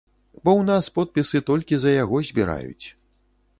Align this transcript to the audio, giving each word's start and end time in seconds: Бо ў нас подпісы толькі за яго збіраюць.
Бо 0.43 0.51
ў 0.59 0.63
нас 0.69 0.85
подпісы 0.95 1.43
толькі 1.51 1.79
за 1.85 1.91
яго 1.95 2.25
збіраюць. 2.33 2.85